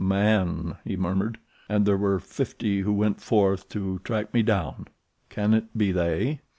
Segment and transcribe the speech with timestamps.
[0.03, 1.37] "Man," he murmured.
[1.69, 4.87] "And there were fifty who went forth to track me down.
[5.29, 6.41] Can it be they?"